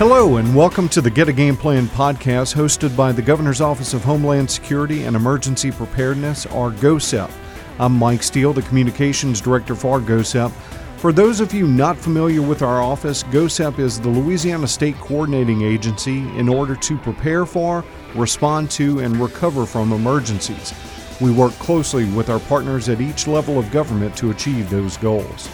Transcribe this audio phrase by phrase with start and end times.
[0.00, 3.92] Hello, and welcome to the Get a Game Plan podcast hosted by the Governor's Office
[3.92, 7.30] of Homeland Security and Emergency Preparedness, or GOHSEP.
[7.78, 10.52] I'm Mike Steele, the Communications Director for GOHSEP.
[10.96, 15.60] For those of you not familiar with our office, GOHSEP is the Louisiana State Coordinating
[15.60, 20.72] Agency in order to prepare for, respond to, and recover from emergencies.
[21.20, 25.50] We work closely with our partners at each level of government to achieve those goals.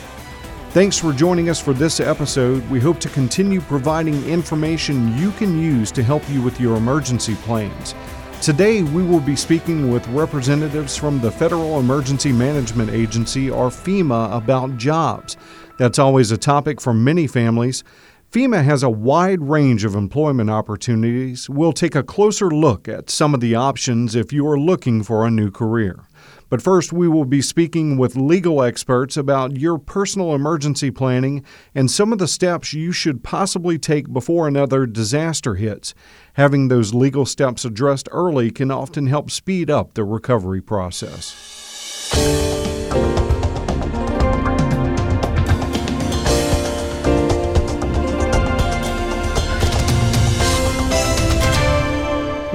[0.77, 2.63] Thanks for joining us for this episode.
[2.69, 7.35] We hope to continue providing information you can use to help you with your emergency
[7.37, 7.95] plans.
[8.43, 14.37] Today, we will be speaking with representatives from the Federal Emergency Management Agency, or FEMA,
[14.37, 15.39] about jobs.
[15.79, 17.83] That's always a topic for many families.
[18.31, 21.49] FEMA has a wide range of employment opportunities.
[21.49, 25.27] We'll take a closer look at some of the options if you are looking for
[25.27, 26.05] a new career.
[26.49, 31.45] But first, we will be speaking with legal experts about your personal emergency planning
[31.75, 35.95] and some of the steps you should possibly take before another disaster hits.
[36.35, 42.66] Having those legal steps addressed early can often help speed up the recovery process.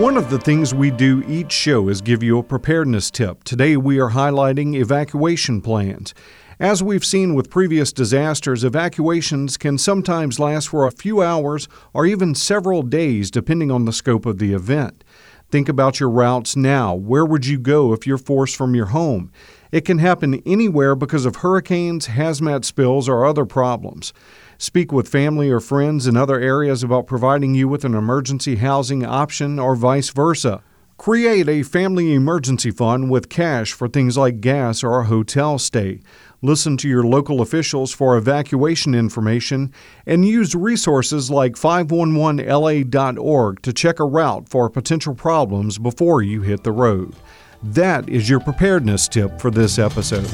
[0.01, 3.43] One of the things we do each show is give you a preparedness tip.
[3.43, 6.15] Today we are highlighting evacuation plans.
[6.59, 12.07] As we've seen with previous disasters, evacuations can sometimes last for a few hours or
[12.07, 15.03] even several days depending on the scope of the event.
[15.51, 16.95] Think about your routes now.
[16.95, 19.31] Where would you go if you're forced from your home?
[19.71, 24.11] It can happen anywhere because of hurricanes, hazmat spills, or other problems.
[24.57, 29.05] Speak with family or friends in other areas about providing you with an emergency housing
[29.05, 30.61] option or vice versa.
[30.97, 35.99] Create a family emergency fund with cash for things like gas or a hotel stay.
[36.43, 39.73] Listen to your local officials for evacuation information
[40.05, 46.63] and use resources like 511la.org to check a route for potential problems before you hit
[46.63, 47.15] the road.
[47.63, 50.25] That is your preparedness tip for this episode.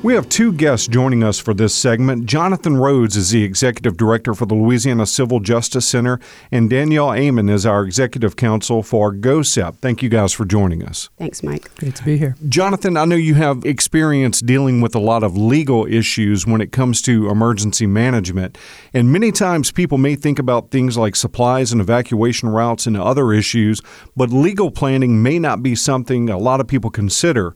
[0.00, 2.26] We have two guests joining us for this segment.
[2.26, 6.20] Jonathan Rhodes is the Executive Director for the Louisiana Civil Justice Center,
[6.52, 9.78] and Danielle Amon is our Executive Counsel for GOHSEP.
[9.78, 11.10] Thank you guys for joining us.
[11.18, 11.74] Thanks, Mike.
[11.74, 12.36] Great to be here.
[12.48, 16.70] Jonathan, I know you have experience dealing with a lot of legal issues when it
[16.70, 18.56] comes to emergency management.
[18.94, 23.32] And many times people may think about things like supplies and evacuation routes and other
[23.32, 23.82] issues,
[24.14, 27.52] but legal planning may not be something a lot of people consider.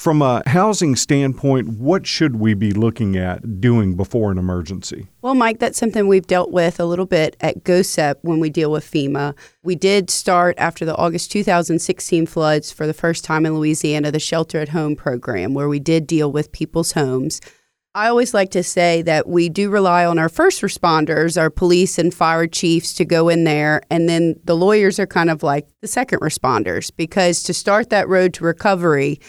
[0.00, 5.08] From a housing standpoint, what should we be looking at doing before an emergency?
[5.20, 8.72] Well, Mike, that's something we've dealt with a little bit at GOHSEP when we deal
[8.72, 9.36] with FEMA.
[9.62, 14.18] We did start after the August 2016 floods for the first time in Louisiana the
[14.18, 17.38] Shelter at Home program, where we did deal with people's homes.
[17.94, 21.98] I always like to say that we do rely on our first responders, our police
[21.98, 23.82] and fire chiefs, to go in there.
[23.90, 28.08] And then the lawyers are kind of like the second responders because to start that
[28.08, 29.20] road to recovery,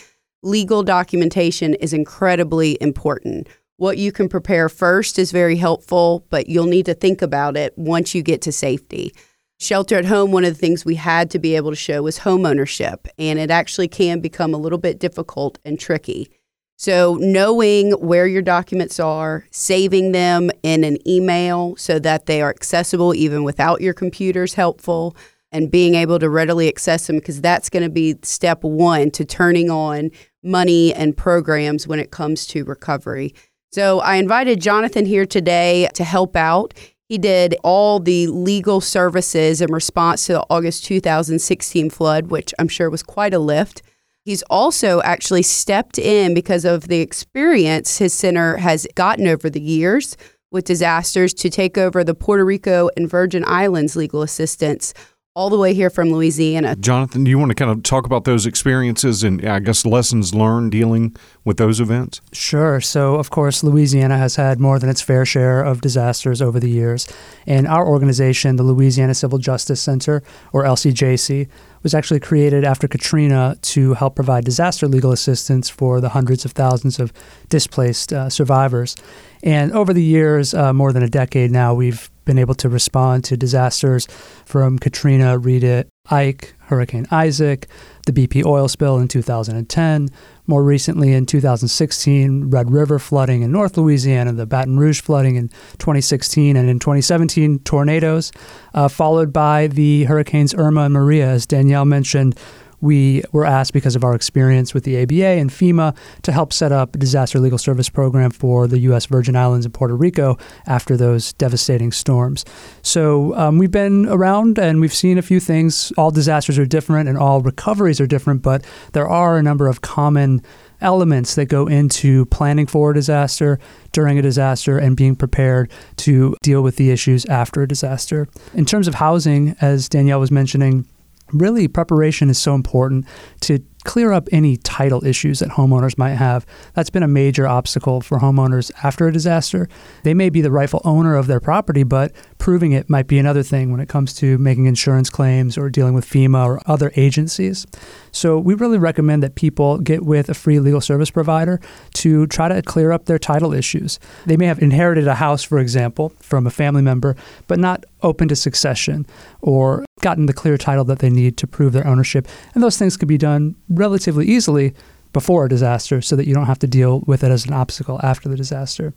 [0.43, 3.47] legal documentation is incredibly important.
[3.77, 7.73] What you can prepare first is very helpful, but you'll need to think about it
[7.77, 9.13] once you get to safety.
[9.59, 12.19] Shelter at home, one of the things we had to be able to show was
[12.19, 16.31] home ownership, and it actually can become a little bit difficult and tricky.
[16.77, 22.49] So, knowing where your documents are, saving them in an email so that they are
[22.49, 25.15] accessible even without your computer is helpful
[25.51, 29.25] and being able to readily access them because that's going to be step one to
[29.25, 30.09] turning on
[30.43, 33.33] money and programs when it comes to recovery.
[33.71, 36.73] So I invited Jonathan here today to help out.
[37.07, 42.67] He did all the legal services in response to the August 2016 flood, which I'm
[42.67, 43.81] sure was quite a lift.
[44.23, 49.61] He's also actually stepped in because of the experience his center has gotten over the
[49.61, 50.15] years
[50.51, 54.93] with disasters to take over the Puerto Rico and Virgin Islands legal assistance
[55.33, 56.75] all the way here from Louisiana.
[56.75, 60.35] Jonathan, do you want to kind of talk about those experiences and I guess lessons
[60.35, 62.19] learned dealing with those events?
[62.33, 62.81] Sure.
[62.81, 66.69] So, of course, Louisiana has had more than its fair share of disasters over the
[66.69, 67.07] years.
[67.47, 71.47] And our organization, the Louisiana Civil Justice Center, or LCJC,
[71.81, 76.51] was actually created after Katrina to help provide disaster legal assistance for the hundreds of
[76.51, 77.13] thousands of
[77.47, 78.97] displaced uh, survivors.
[79.43, 83.25] And over the years, uh, more than a decade now, we've been able to respond
[83.25, 84.07] to disasters
[84.45, 87.67] from Katrina, Rita, Ike, Hurricane Isaac,
[88.05, 90.07] the BP oil spill in 2010,
[90.47, 95.49] more recently in 2016, Red River flooding in North Louisiana, the Baton Rouge flooding in
[95.79, 98.31] 2016, and in 2017, tornadoes,
[98.73, 101.27] uh, followed by the hurricanes Irma and Maria.
[101.27, 102.39] As Danielle mentioned,
[102.81, 106.71] we were asked because of our experience with the ABA and FEMA to help set
[106.71, 109.05] up a disaster legal service program for the U.S.
[109.05, 112.43] Virgin Islands and Puerto Rico after those devastating storms.
[112.81, 115.93] So um, we've been around and we've seen a few things.
[115.97, 119.81] All disasters are different and all recoveries are different, but there are a number of
[119.81, 120.41] common
[120.81, 123.59] elements that go into planning for a disaster,
[123.91, 128.27] during a disaster, and being prepared to deal with the issues after a disaster.
[128.53, 130.87] In terms of housing, as Danielle was mentioning,
[131.33, 133.05] really preparation is so important
[133.41, 136.45] to clear up any title issues that homeowners might have.
[136.73, 139.67] That's been a major obstacle for homeowners after a disaster.
[140.03, 143.43] They may be the rightful owner of their property, but proving it might be another
[143.43, 147.65] thing when it comes to making insurance claims or dealing with FEMA or other agencies.
[148.11, 151.59] So we really recommend that people get with a free legal service provider
[151.95, 153.99] to try to clear up their title issues.
[154.25, 157.15] They may have inherited a house, for example, from a family member,
[157.47, 159.05] but not open to succession
[159.41, 162.27] or gotten the clear title that they need to prove their ownership.
[162.53, 164.73] And those things could be done relatively easily
[165.13, 167.99] before a disaster so that you don't have to deal with it as an obstacle
[168.03, 168.93] after the disaster.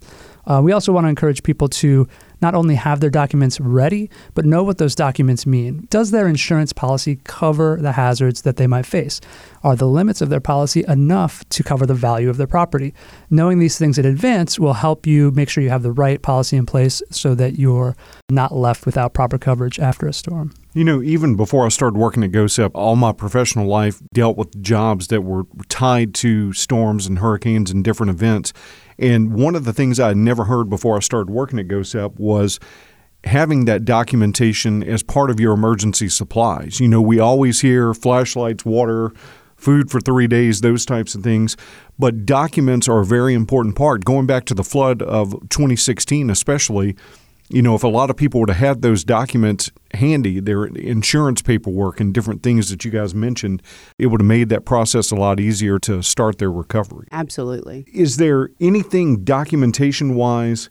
[0.47, 2.07] Uh, we also want to encourage people to
[2.41, 5.87] not only have their documents ready, but know what those documents mean.
[5.91, 9.21] Does their insurance policy cover the hazards that they might face?
[9.63, 12.95] Are the limits of their policy enough to cover the value of their property?
[13.31, 16.57] Knowing these things in advance will help you make sure you have the right policy
[16.57, 17.97] in place so that you're
[18.31, 20.53] not left without proper coverage after a storm.
[20.75, 24.61] You know, even before I started working at GOHSEP, all my professional life dealt with
[24.61, 28.53] jobs that were tied to storms and hurricanes and different events.
[28.99, 32.19] And one of the things I had never heard before I started working at GOHSEP
[32.19, 32.61] was
[33.25, 36.81] having that documentation as part of your emergency supplies.
[36.81, 39.13] You know, we always hear flashlights, water,
[39.57, 41.57] food for three days, those types of things.
[41.99, 44.05] But documents are a very important part.
[44.05, 46.97] Going back to the flood of 2016, especially,
[47.49, 51.43] you know, if a lot of people would have had those documents handy, their insurance
[51.43, 53.63] paperwork and different things that you guys mentioned,
[53.99, 57.07] it would have made that process a lot easier to start their recovery.
[57.13, 57.85] Absolutely.
[57.93, 60.71] Is there anything documentation wise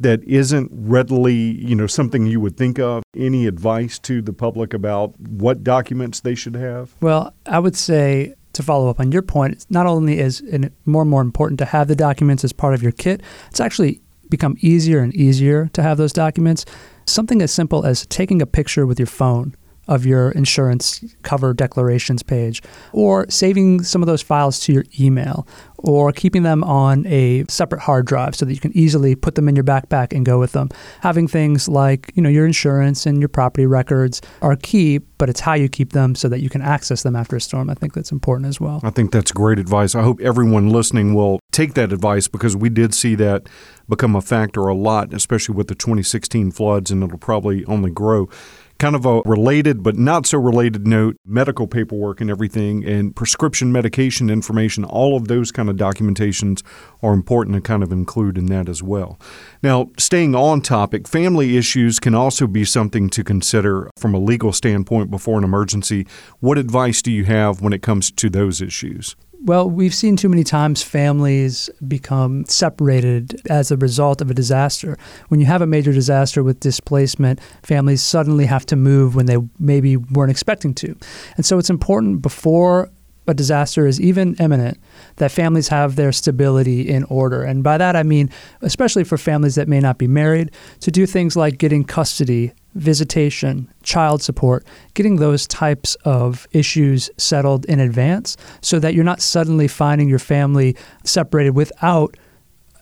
[0.00, 3.02] that isn't readily, you know, something you would think of?
[3.16, 6.94] Any advice to the public about what documents they should have?
[7.00, 11.02] Well, I would say to follow up on your point, not only is it more
[11.02, 14.56] and more important to have the documents as part of your kit, it's actually become
[14.60, 16.64] easier and easier to have those documents.
[17.06, 19.54] Something as simple as taking a picture with your phone
[19.88, 22.62] of your insurance cover declarations page,
[22.92, 25.46] or saving some of those files to your email,
[25.78, 29.48] or keeping them on a separate hard drive so that you can easily put them
[29.48, 30.68] in your backpack and go with them.
[31.00, 35.40] Having things like, you know, your insurance and your property records are key, but it's
[35.40, 37.70] how you keep them so that you can access them after a storm.
[37.70, 38.80] I think that's important as well.
[38.82, 39.94] I think that's great advice.
[39.94, 43.48] I hope everyone listening will take that advice because we did see that
[43.88, 48.28] become a factor a lot, especially with the 2016 floods, and it'll probably only grow
[48.78, 53.72] kind of a related but not so related note medical paperwork and everything and prescription
[53.72, 54.84] medication information.
[54.84, 56.62] All of those kind of documentations
[57.02, 59.18] are important to kind of include in that as well.
[59.62, 64.52] Now staying on topic family issues can also be something to consider from a legal
[64.52, 66.06] standpoint before an emergency.
[66.40, 70.28] What advice do you have when it comes to those issues well, we've seen too
[70.28, 74.98] many times families become separated as a result of a disaster.
[75.28, 79.38] When you have a major disaster with displacement, families suddenly have to move when they
[79.58, 80.96] maybe weren't expecting to.
[81.36, 82.90] And so it's important before
[83.28, 84.78] a disaster is even imminent,
[85.16, 87.42] that families have their stability in order.
[87.42, 88.30] And by that I mean,
[88.62, 93.72] especially for families that may not be married, to do things like getting custody visitation,
[93.82, 99.68] child support, getting those types of issues settled in advance so that you're not suddenly
[99.68, 102.16] finding your family separated without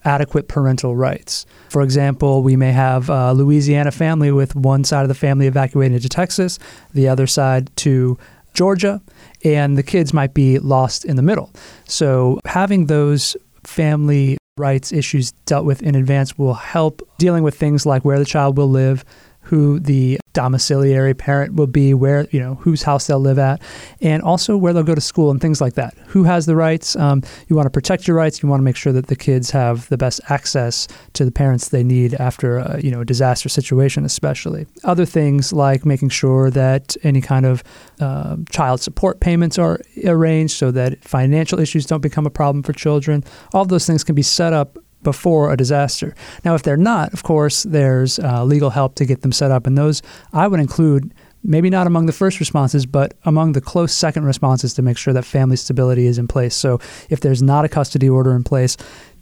[0.04, 1.46] adequate parental rights.
[1.70, 6.02] For example, we may have a Louisiana family with one side of the family evacuated
[6.02, 6.58] to Texas,
[6.92, 8.18] the other side to
[8.52, 9.00] Georgia,
[9.42, 11.50] and the kids might be lost in the middle.
[11.86, 17.84] So having those family rights issues dealt with in advance will help dealing with things
[17.84, 19.04] like where the child will live,
[19.44, 23.62] who the domiciliary parent will be, where, you know, whose house they'll live at,
[24.00, 25.94] and also where they'll go to school and things like that.
[26.08, 26.96] Who has the rights?
[26.96, 28.42] Um, you want to protect your rights.
[28.42, 31.68] You want to make sure that the kids have the best access to the parents
[31.68, 34.66] they need after, a, you know, a disaster situation, especially.
[34.82, 37.62] Other things like making sure that any kind of
[38.00, 42.72] uh, child support payments are arranged so that financial issues don't become a problem for
[42.72, 43.22] children.
[43.52, 46.14] All those things can be set up before a disaster.
[46.44, 49.66] Now, if they're not, of course, there's uh, legal help to get them set up,
[49.66, 53.92] and those I would include maybe not among the first responses, but among the close
[53.92, 56.56] second responses to make sure that family stability is in place.
[56.56, 56.80] So,
[57.10, 58.76] if there's not a custody order in place,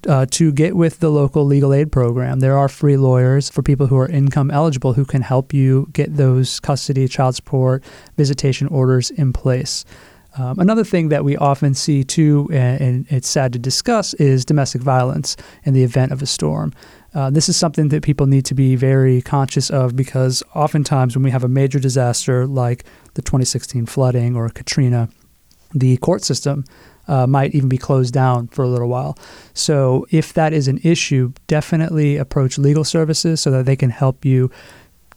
[0.08, 2.40] uh, to get with the local legal aid program.
[2.40, 6.16] There are free lawyers for people who are income eligible who can help you get
[6.16, 7.84] those custody, child support,
[8.16, 9.84] visitation orders in place.
[10.36, 14.44] Um, another thing that we often see too, and, and, it's sad to discuss, is
[14.44, 16.72] domestic violence in the event of a storm.
[17.14, 21.22] Uh, this is something that people need to be very conscious of because oftentimes when
[21.22, 22.84] we have a major disaster like
[23.14, 25.10] the 2016 flooding or Katrina,
[25.74, 26.64] the court system
[27.08, 29.18] uh, might even be closed down for a little while.
[29.54, 34.24] So, if that is an issue, definitely approach legal services so that they can help
[34.24, 34.50] you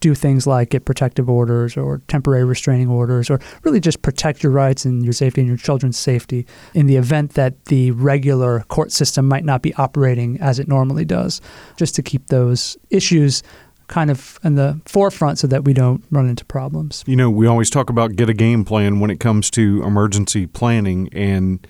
[0.00, 4.52] do things like get protective orders or temporary restraining orders or really just protect your
[4.52, 8.92] rights and your safety and your children's safety in the event that the regular court
[8.92, 11.40] system might not be operating as it normally does,
[11.76, 13.42] just to keep those issues
[13.88, 17.04] kind of in the forefront so that we don't run into problems.
[17.06, 20.46] You know, we always talk about get a game plan when it comes to emergency
[20.46, 21.66] planning and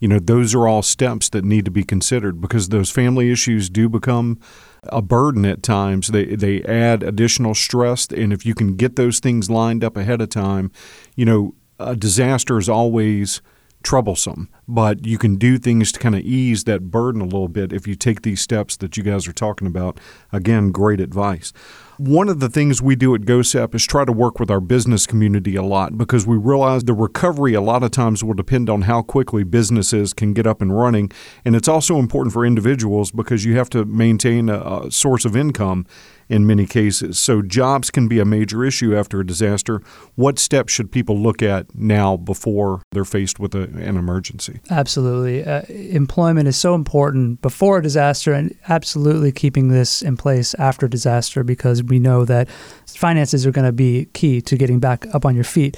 [0.00, 3.68] you know, those are all steps that need to be considered because those family issues
[3.68, 4.38] do become
[4.84, 6.08] a burden at times.
[6.08, 10.20] They they add additional stress, and if you can get those things lined up ahead
[10.20, 10.70] of time,
[11.16, 13.40] you know, a disaster is always
[13.82, 17.72] troublesome, but you can do things to kind of ease that burden a little bit
[17.72, 19.98] if you take these steps that you guys are talking about.
[20.32, 21.52] Again, great advice.
[21.98, 25.04] One of the things we do at GOHSEP is try to work with our business
[25.04, 28.82] community a lot because we realize the recovery a lot of times will depend on
[28.82, 31.10] how quickly businesses can get up and running.
[31.44, 35.34] And it's also important for individuals because you have to maintain a, a source of
[35.34, 35.86] income
[36.28, 37.18] in many cases.
[37.18, 39.80] So jobs can be a major issue after a disaster.
[40.14, 44.60] What steps should people look at now before they're faced with a, an emergency?
[44.70, 45.44] Absolutely.
[45.44, 50.86] Uh, employment is so important before a disaster and absolutely keeping this in place after
[50.88, 52.48] disaster because we know that
[52.86, 55.76] finances are going to be key to getting back up on your feet.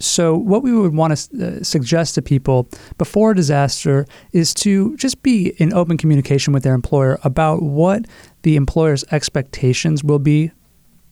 [0.00, 4.96] So, what we would want to uh, suggest to people before a disaster is to
[4.96, 8.06] just be in open communication with their employer about what
[8.42, 10.52] the employer's expectations will be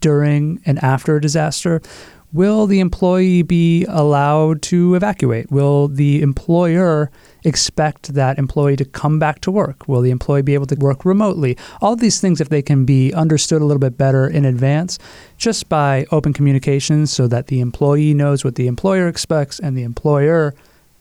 [0.00, 1.82] during and after a disaster.
[2.30, 5.50] Will the employee be allowed to evacuate?
[5.50, 7.10] Will the employer
[7.42, 9.88] expect that employee to come back to work?
[9.88, 11.56] Will the employee be able to work remotely?
[11.80, 14.98] All these things, if they can be understood a little bit better in advance,
[15.38, 19.82] just by open communication so that the employee knows what the employer expects and the
[19.82, 20.54] employer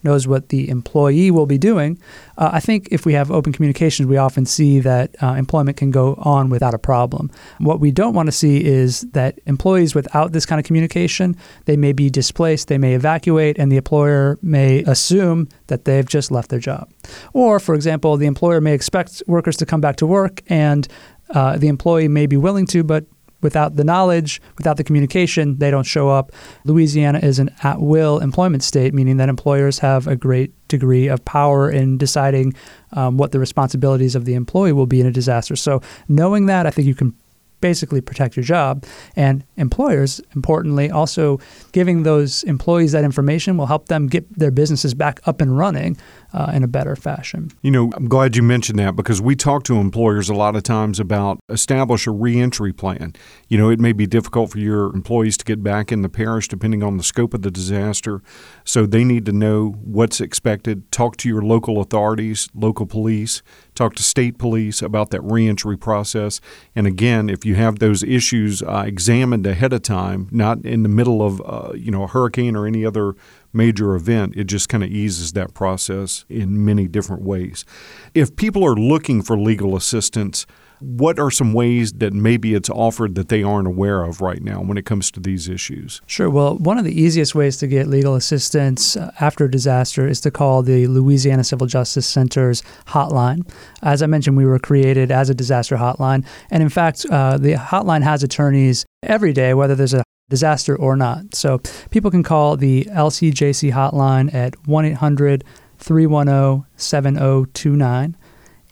[0.08, 1.92] knows what the employee will be doing.
[2.38, 5.92] Uh, I think if we have open communications, we often see that uh, employment can
[5.92, 7.30] go on without a problem.
[7.60, 11.36] What we don't want to see is that employees without this kind of communication,
[11.66, 16.32] they may be displaced, they may evacuate, and the employer may assume that they've just
[16.32, 16.90] left their job.
[17.34, 20.88] Or, for example, the employer may expect workers to come back to work and
[21.30, 23.06] uh, the employee may be willing to, but
[23.48, 26.34] without the knowledge, without the communication, they don't show up.
[26.66, 31.24] Louisiana is an at will employment state, meaning that employers have a great degree of
[31.24, 32.54] power in deciding
[32.92, 35.56] um, what the responsibilities of the employee will be in a disaster.
[35.56, 37.16] So, knowing that, I think you can
[37.62, 38.86] basically protect your job.
[39.16, 41.40] And employers, importantly, also
[41.72, 45.98] giving those employees that information will help them get their businesses back up and running
[46.34, 47.52] uh, in a better fashion.
[47.62, 50.64] You know, I'm glad you mentioned that because we talk to employers a lot of
[50.64, 53.14] times about establish a reentry plan.
[53.48, 56.48] You know, it may be difficult for your employees to get back in the parish
[56.48, 58.22] depending on the scope of the disaster.
[58.64, 60.92] So they need to know what's expected.
[60.92, 63.42] Talk to your local authorities, local police,
[63.78, 66.42] talk to state police about that reentry process.
[66.76, 70.90] And again, if you have those issues uh, examined ahead of time, not in the
[70.90, 73.16] middle of uh, you know a hurricane or any other
[73.54, 77.66] major event, it just kind of eases that process in many different ways.
[78.14, 80.46] If people are looking for legal assistance,
[80.80, 84.62] what are some ways that maybe it's offered that they aren't aware of right now
[84.62, 86.02] when it comes to these issues?
[86.06, 86.30] Sure.
[86.30, 90.22] Well, one of the easiest ways to get legal assistance uh, after a disaster is
[90.22, 93.50] to call the Louisiana Civil Justice Center's hotline.
[93.82, 96.26] As I mentioned, we were created as a disaster hotline.
[96.52, 100.96] And in fact, uh, the hotline has attorneys every day, whether there's a disaster or
[100.96, 101.34] not.
[101.34, 105.44] So people can call the LCJC hotline at 1 800
[105.78, 108.17] 310 7029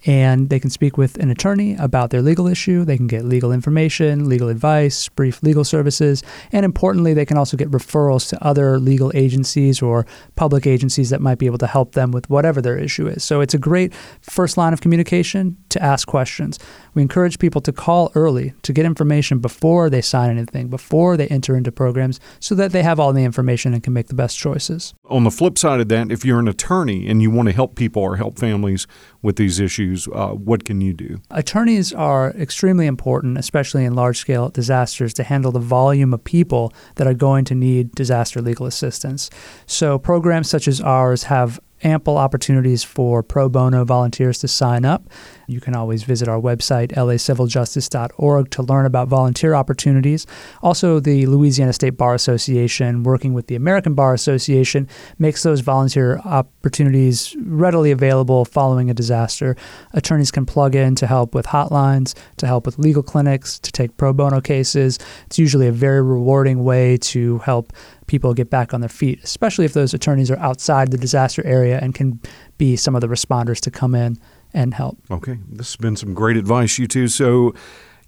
[0.06, 2.84] and they can speak with an attorney about their legal issue.
[2.84, 6.22] They can get legal information, legal advice, brief legal services,
[6.52, 11.20] and importantly, they can also get referrals to other legal agencies or public agencies that
[11.20, 13.24] might be able to help them with whatever their issue is.
[13.24, 16.58] So it's a great first line of communication to ask questions.
[16.94, 21.26] We encourage people to call early to get information before they sign anything, before they
[21.28, 24.38] enter into programs, so that they have all the information and can make the best
[24.38, 24.94] choices.
[25.08, 27.76] On the flip side of that, if you're an attorney and you want to help
[27.76, 28.86] people or help families
[29.22, 31.20] with these issues, uh, what can you do?
[31.30, 36.72] Attorneys are extremely important, especially in large scale disasters, to handle the volume of people
[36.96, 39.30] that are going to need disaster legal assistance.
[39.66, 45.08] So, programs such as ours have ample opportunities for pro bono volunteers to sign up.
[45.46, 50.26] You can always visit our website, laciviljustice.org, to learn about volunteer opportunities.
[50.62, 56.18] Also, the Louisiana State Bar Association, working with the American Bar Association, makes those volunteer
[56.24, 59.56] opportunities readily available following a disaster.
[59.92, 63.96] Attorneys can plug in to help with hotlines, to help with legal clinics, to take
[63.96, 64.98] pro bono cases.
[65.26, 67.72] It's usually a very rewarding way to help
[68.06, 71.78] people get back on their feet, especially if those attorneys are outside the disaster area
[71.80, 72.20] and can
[72.58, 74.16] be some of the responders to come in
[74.54, 74.98] and help.
[75.10, 77.08] Okay, this has been some great advice, you two.
[77.08, 77.54] So,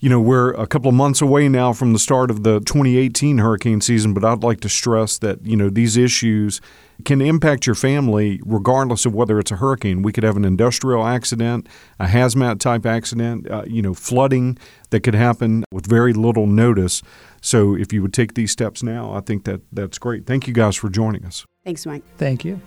[0.01, 3.39] you know, we're a couple of months away now from the start of the 2018
[3.39, 6.61] hurricane season, but I'd like to stress that, you know, these issues
[7.05, 10.03] can impact your family regardless of whether it's a hurricane.
[10.03, 14.59] We could have an industrial accident, a hazmat type accident, uh, you know, flooding
[14.91, 17.03] that could happen with very little notice.
[17.41, 20.27] So if you would take these steps now, I think that that's great.
[20.27, 21.45] Thank you guys for joining us.
[21.65, 22.03] Thanks, Mike.
[22.17, 22.61] Thank you.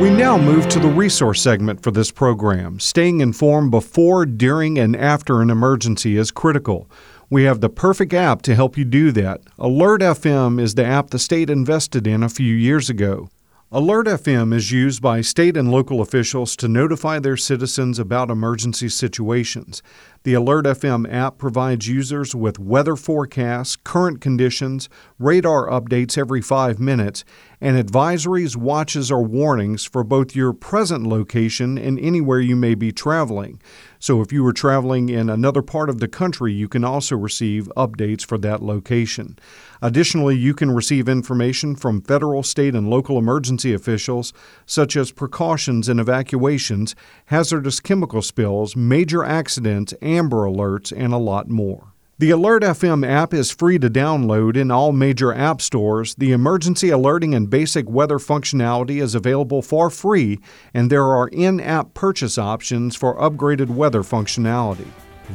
[0.00, 2.80] We now move to the resource segment for this program.
[2.80, 6.90] Staying informed before, during, and after an emergency is critical.
[7.28, 9.42] We have the perfect app to help you do that.
[9.58, 13.28] Alert FM is the app the state invested in a few years ago.
[13.72, 18.88] Alert FM is used by state and local officials to notify their citizens about emergency
[18.88, 19.82] situations.
[20.22, 26.78] The Alert FM app provides users with weather forecasts, current conditions, radar updates every five
[26.78, 27.24] minutes,
[27.58, 32.92] and advisories, watches, or warnings for both your present location and anywhere you may be
[32.92, 33.62] traveling.
[33.98, 37.70] So, if you were traveling in another part of the country, you can also receive
[37.76, 39.38] updates for that location.
[39.82, 44.32] Additionally, you can receive information from federal, state, and local emergency officials,
[44.64, 46.94] such as precautions and evacuations,
[47.26, 51.90] hazardous chemical spills, major accidents, Amber Alerts, and a lot more.
[52.20, 56.14] The Alert FM app is free to download in all major app stores.
[56.16, 60.38] The emergency alerting and basic weather functionality is available for free,
[60.74, 64.88] and there are in app purchase options for upgraded weather functionality.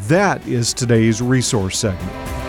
[0.08, 2.45] That is today's resource segment.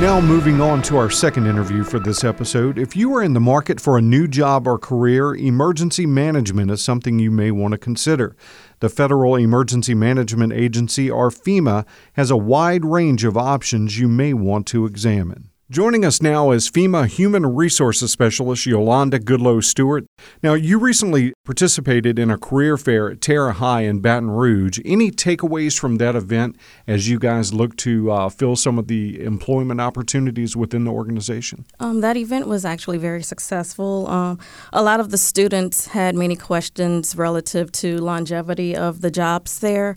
[0.00, 2.78] Now, moving on to our second interview for this episode.
[2.78, 6.82] If you are in the market for a new job or career, emergency management is
[6.82, 8.34] something you may want to consider.
[8.78, 14.32] The Federal Emergency Management Agency, or FEMA, has a wide range of options you may
[14.32, 15.49] want to examine.
[15.70, 20.04] Joining us now is FEMA Human Resources Specialist Yolanda Goodloe Stewart.
[20.42, 24.80] Now, you recently participated in a career fair at Tara High in Baton Rouge.
[24.84, 26.56] Any takeaways from that event
[26.88, 31.64] as you guys look to uh, fill some of the employment opportunities within the organization?
[31.78, 34.08] Um, that event was actually very successful.
[34.08, 34.40] Um,
[34.72, 39.94] a lot of the students had many questions relative to longevity of the jobs there.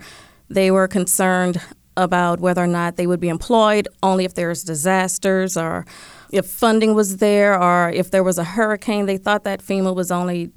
[0.50, 1.60] They were concerned
[1.98, 5.86] about whether or not they would be employed only if there's disasters or
[6.32, 9.06] if funding was there or if there was a hurricane.
[9.06, 10.52] They thought that FEMA was only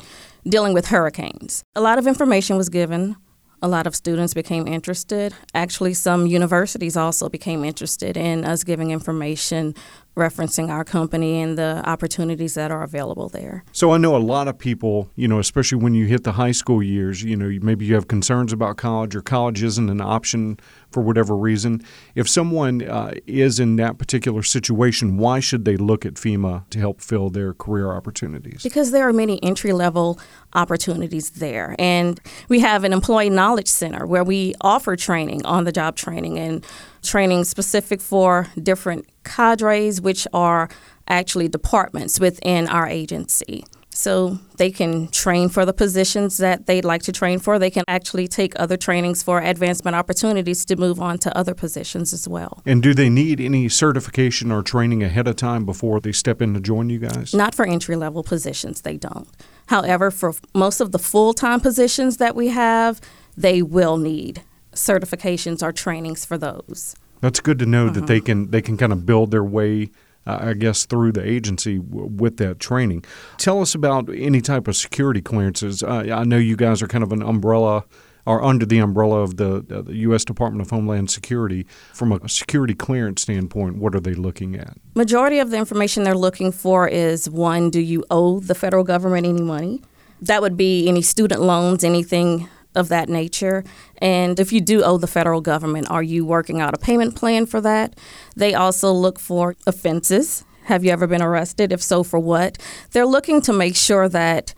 [0.48, 1.62] dealing with hurricanes.
[1.74, 3.16] A lot of information was given.
[3.62, 5.34] A lot of students became interested.
[5.54, 9.74] Actually, some universities also became interested in us giving information
[10.16, 13.64] referencing our company and the opportunities that are available there.
[13.72, 16.52] So I know a lot of people, you know, especially when you hit the high
[16.52, 20.58] school years, you know, maybe you have concerns about college or college isn't an option
[20.90, 21.82] for whatever reason.
[22.14, 26.78] If someone uh, is in that particular situation, why should they look at FEMA to
[26.78, 28.62] help fill their career opportunities?
[28.62, 30.18] Because there are many entry level
[30.54, 31.76] opportunities there.
[31.78, 36.38] And we have an employee knowledge center where we offer training, on the job training,
[36.38, 36.64] and
[37.02, 40.68] training specific for different cadres, which are
[41.08, 43.64] actually departments within our agency.
[43.96, 47.58] So they can train for the positions that they'd like to train for.
[47.58, 52.12] They can actually take other trainings for advancement opportunities to move on to other positions
[52.12, 52.62] as well.
[52.66, 56.52] And do they need any certification or training ahead of time before they step in
[56.52, 57.32] to join you guys?
[57.32, 59.28] Not for entry level positions, they don't.
[59.68, 63.00] However, for most of the full time positions that we have,
[63.34, 64.42] they will need
[64.76, 66.94] certifications or trainings for those.
[67.20, 67.94] That's good to know uh-huh.
[67.94, 69.90] that they can they can kind of build their way
[70.26, 73.04] uh, I guess through the agency w- with that training.
[73.38, 75.82] Tell us about any type of security clearances.
[75.82, 77.84] Uh, I know you guys are kind of an umbrella
[78.26, 80.24] or under the umbrella of the, uh, the, U.S.
[80.24, 81.64] Department of Homeland Security.
[81.94, 84.76] From a security clearance standpoint, what are they looking at?
[84.96, 89.26] Majority of the information they're looking for is one: Do you owe the federal government
[89.26, 89.82] any money?
[90.20, 93.64] That would be any student loans, anything of that nature.
[93.98, 97.46] And if you do owe the federal government, are you working out a payment plan
[97.46, 97.98] for that?
[98.36, 100.44] They also look for offenses.
[100.64, 101.72] Have you ever been arrested?
[101.72, 102.58] If so, for what?
[102.92, 104.54] They're looking to make sure that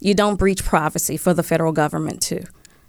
[0.00, 2.44] you don't breach privacy for the federal government too.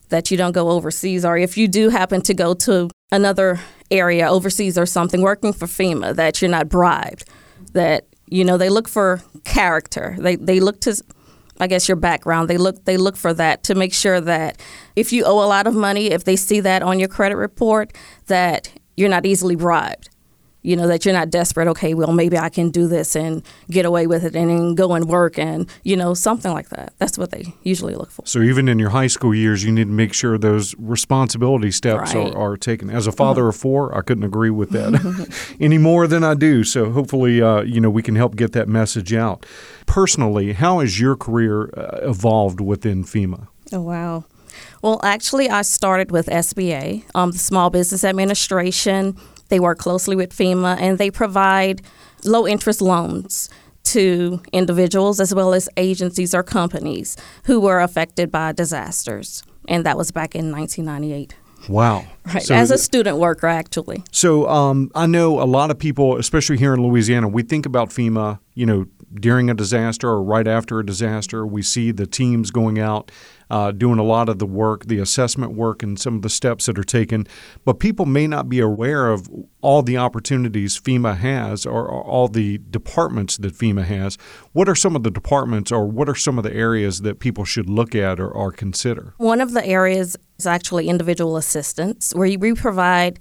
[0.10, 4.28] That you don't go overseas, or if you do happen to go to another area
[4.28, 7.26] overseas or something working for FEMA, that you're not bribed.
[7.74, 10.16] That you know they look for character.
[10.20, 11.02] They they look to
[11.60, 12.50] I guess your background.
[12.50, 14.60] They look they look for that to make sure that
[14.96, 17.96] if you owe a lot of money, if they see that on your credit report,
[18.28, 20.10] that you're not easily bribed
[20.64, 23.86] you know that you're not desperate okay well maybe i can do this and get
[23.86, 27.18] away with it and then go and work and you know something like that that's
[27.18, 29.94] what they usually look for so even in your high school years you need to
[29.94, 32.34] make sure those responsibility steps right.
[32.34, 33.50] are, are, taken as a father mm-hmm.
[33.50, 34.94] of four i couldn't agree with that
[35.60, 38.68] any more than i do so hopefully uh, you know we can help get that
[38.68, 39.46] message out
[39.86, 44.24] personally how has your career uh, evolved within fema oh wow
[44.82, 49.18] well, actually, I started with SBA, um, the Small Business Administration.
[49.54, 51.84] They work closely with FEMA and they provide
[52.26, 53.52] low interest loans
[53.84, 59.44] to individuals as well as agencies or companies who were affected by disasters.
[59.68, 61.36] And that was back in 1998.
[61.70, 62.04] Wow.
[62.26, 62.42] Right.
[62.42, 64.04] So As a student worker, actually.
[64.12, 67.90] So um, I know a lot of people, especially here in Louisiana, we think about
[67.90, 71.46] FEMA, you know, during a disaster or right after a disaster.
[71.46, 73.12] We see the teams going out
[73.54, 76.66] uh, doing a lot of the work, the assessment work, and some of the steps
[76.66, 77.28] that are taken.
[77.64, 79.30] But people may not be aware of
[79.62, 84.18] all the opportunities FEMA has or, or all the departments that FEMA has.
[84.54, 87.46] What are some of the departments or what are some of the areas that people
[87.46, 89.14] should look at or, or consider?
[89.18, 93.20] One of the areas is actually individual assistance, where we provide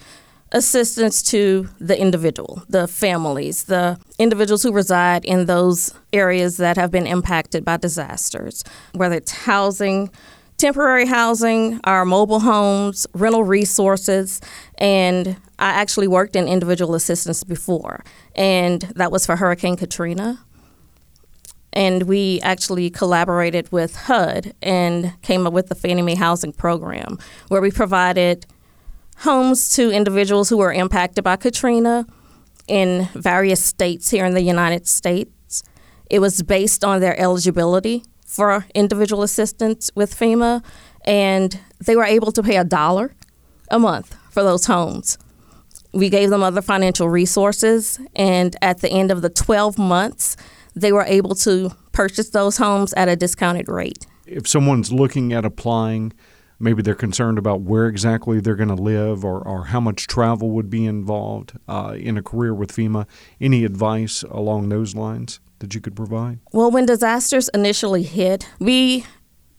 [0.52, 6.90] assistance to the individual, the families, the individuals who reside in those areas that have
[6.90, 8.62] been impacted by disasters,
[8.92, 10.10] whether it's housing,
[10.58, 14.40] temporary housing, our mobile homes, rental resources,
[14.78, 18.04] and I actually worked in individual assistance before,
[18.36, 20.38] and that was for Hurricane Katrina.
[21.74, 27.18] And we actually collaborated with HUD and came up with the Fannie Mae Housing Program,
[27.48, 28.44] where we provided
[29.22, 32.06] homes to individuals who were impacted by Katrina
[32.66, 35.62] in various states here in the United States.
[36.10, 40.64] It was based on their eligibility for individual assistance with FEMA,
[41.04, 43.14] and they were able to pay a dollar
[43.70, 45.18] a month for those homes.
[45.92, 50.36] We gave them other financial resources, and at the end of the 12 months,
[50.74, 54.04] they were able to purchase those homes at a discounted rate.
[54.26, 56.12] If someone's looking at applying,
[56.62, 60.50] maybe they're concerned about where exactly they're going to live or, or how much travel
[60.50, 63.06] would be involved uh, in a career with FEMA.
[63.40, 66.38] Any advice along those lines that you could provide?
[66.52, 69.04] Well, when disasters initially hit, we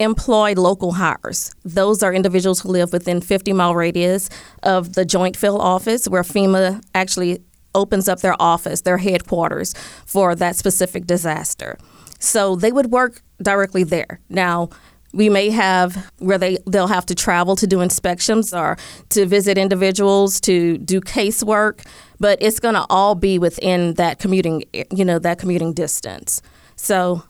[0.00, 1.54] employ local hires.
[1.64, 4.28] Those are individuals who live within 50 mile radius
[4.62, 7.42] of the joint field office where FEMA actually
[7.74, 9.74] opens up their office, their headquarters
[10.06, 11.76] for that specific disaster.
[12.18, 14.20] So they would work directly there.
[14.28, 14.70] Now,
[15.14, 18.76] we may have where they they'll have to travel to do inspections or
[19.10, 21.86] to visit individuals to do casework,
[22.18, 26.42] but it's going to all be within that commuting you know that commuting distance.
[26.76, 27.22] So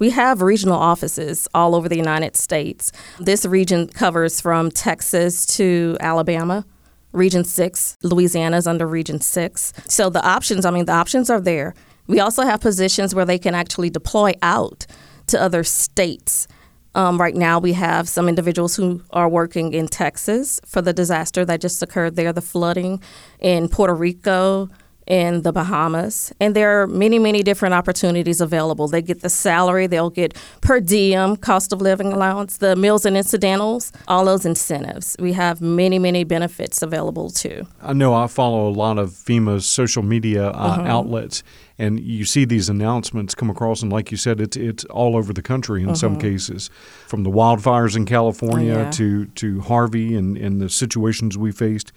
[0.00, 2.90] we have regional offices all over the United States.
[3.20, 6.64] This region covers from Texas to Alabama.
[7.12, 9.72] Region 6, Louisiana is under Region 6.
[9.86, 11.74] So the options, I mean, the options are there.
[12.06, 14.86] We also have positions where they can actually deploy out
[15.26, 16.46] to other states
[16.94, 21.44] um, right now, we have some individuals who are working in Texas for the disaster
[21.44, 23.00] that just occurred there, the flooding
[23.38, 24.68] in Puerto Rico,
[25.10, 26.32] in the Bahamas.
[26.38, 28.86] And there are many, many different opportunities available.
[28.86, 33.16] They get the salary, they'll get per diem, cost of living allowance, the meals and
[33.16, 35.16] incidentals, all those incentives.
[35.18, 37.66] We have many, many benefits available too.
[37.82, 40.82] I know I follow a lot of FEMA's social media uh, uh-huh.
[40.82, 41.42] outlets
[41.80, 45.32] and you see these announcements come across, and like you said, it's it's all over
[45.32, 45.96] the country in uh-huh.
[45.96, 46.68] some cases,
[47.06, 48.90] from the wildfires in California oh, yeah.
[48.90, 51.90] to to Harvey and, and the situations we faced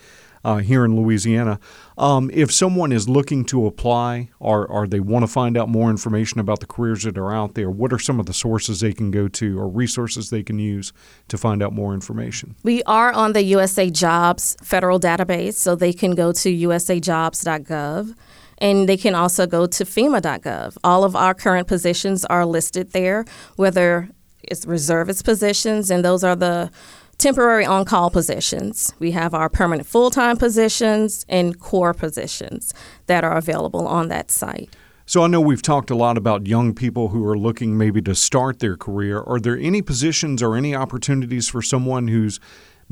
[0.44, 1.60] uh, here in Louisiana.
[1.98, 5.90] Um, if someone is looking to apply or, or they want to find out more
[5.90, 8.94] information about the careers that are out there, what are some of the sources they
[8.94, 10.92] can go to or resources they can use
[11.28, 12.56] to find out more information?
[12.64, 18.16] We are on the USA Jobs federal database, so they can go to usajobs.gov.
[18.60, 20.78] And they can also go to FEMA.gov.
[20.84, 23.26] All of our current positions are listed there,
[23.56, 24.10] whether
[24.44, 26.72] it's reservist positions, and those are the
[27.18, 28.94] temporary on call positions.
[29.00, 32.74] We have our permanent full time positions and core positions
[33.08, 34.76] that are available on that site.
[35.06, 38.16] So I know we've talked a lot about young people who are looking maybe to
[38.16, 39.20] start their career.
[39.20, 42.40] Are there any positions or any opportunities for someone who's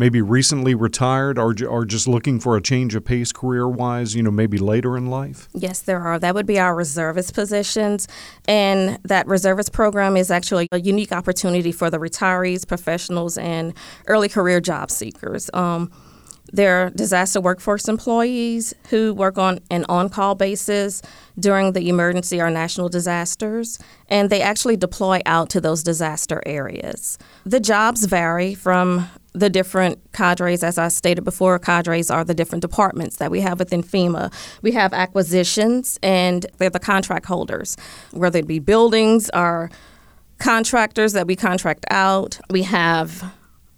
[0.01, 4.23] maybe recently retired or, are just looking for a change of pace career wise, you
[4.23, 5.47] know, maybe later in life?
[5.53, 6.17] Yes, there are.
[6.17, 8.07] That would be our reservist positions.
[8.47, 13.75] And that reservist program is actually a unique opportunity for the retirees, professionals, and
[14.07, 15.51] early career job seekers.
[15.53, 15.91] Um,
[16.51, 21.03] they're disaster workforce employees who work on an on call basis
[21.39, 23.77] during the emergency or national disasters,
[24.09, 27.19] and they actually deploy out to those disaster areas.
[27.45, 32.61] The jobs vary from the different cadres, as I stated before, cadres are the different
[32.61, 34.33] departments that we have within FEMA.
[34.61, 37.77] We have acquisitions, and they're the contract holders,
[38.11, 39.71] whether it be buildings or
[40.39, 42.39] contractors that we contract out.
[42.49, 43.33] We have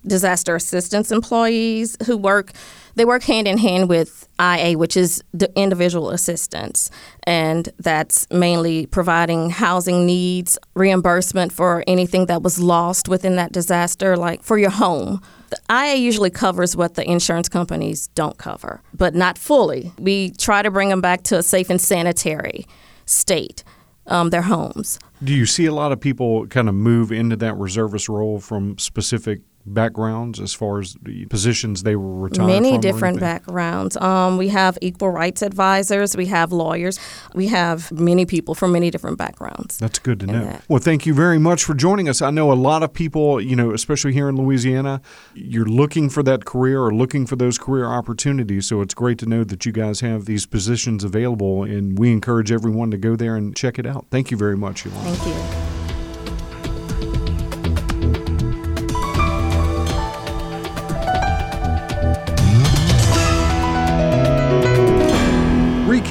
[0.06, 2.52] disaster assistance employees who work
[2.96, 6.92] they work hand in hand with IA, which is the individual assistance,
[7.24, 14.16] and that's mainly providing housing needs, reimbursement for anything that was lost within that disaster,
[14.16, 15.22] like for your home.
[15.54, 19.92] The IA usually covers what the insurance companies don't cover, but not fully.
[20.00, 22.66] We try to bring them back to a safe and sanitary
[23.06, 23.64] state.
[24.08, 25.00] Um, their homes.
[25.24, 28.78] Do you see a lot of people kind of move into that reservist role from
[28.78, 33.96] specific backgrounds as far as the positions they were retired Many different backgrounds.
[33.98, 37.00] Um, we have equal rights advisors, we have lawyers,
[37.34, 39.78] we have many people from many different backgrounds.
[39.78, 40.46] That's good to know.
[40.46, 40.64] That.
[40.68, 42.22] Well, thank you very much for joining us.
[42.22, 45.02] I know a lot of people, you know, especially here in Louisiana,
[45.34, 48.68] you're looking for that career or looking for those career opportunities.
[48.68, 52.52] So it's great to know that you guys have these positions available, and we encourage
[52.52, 54.08] everyone to go there and check it out.
[54.12, 55.12] Thank you very much, Yolanda.
[55.12, 55.73] Thank you.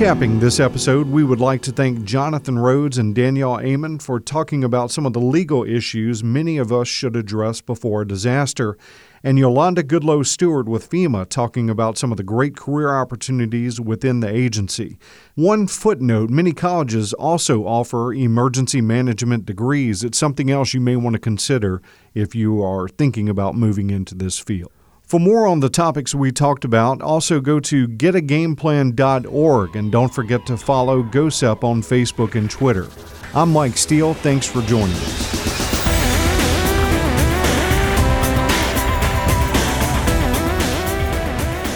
[0.02, 4.64] Recapping this episode, we would like to thank Jonathan Rhodes and Danielle Amon for talking
[4.64, 8.76] about some of the legal issues many of us should address before a disaster,
[9.22, 14.18] and Yolanda Goodloe Stewart with FEMA talking about some of the great career opportunities within
[14.18, 14.98] the agency.
[15.36, 20.02] One footnote many colleges also offer emergency management degrees.
[20.02, 21.80] It's something else you may want to consider
[22.12, 24.72] if you are thinking about moving into this field.
[25.12, 30.46] For more on the topics we talked about, also go to getagameplan.org and don't forget
[30.46, 32.88] to follow GOHSEP on Facebook and Twitter.
[33.34, 34.14] I'm Mike Steele.
[34.14, 35.32] Thanks for joining us.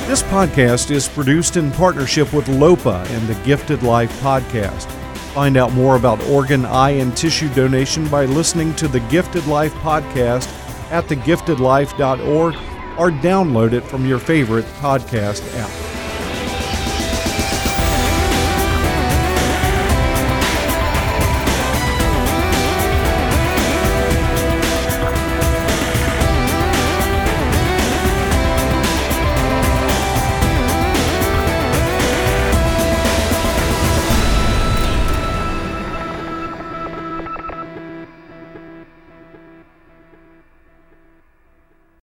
[0.09, 4.87] This podcast is produced in partnership with LOPA and the Gifted Life podcast.
[5.35, 9.75] Find out more about organ, eye, and tissue donation by listening to the Gifted Life
[9.75, 10.49] podcast
[10.91, 15.96] at thegiftedlife.org or download it from your favorite podcast app.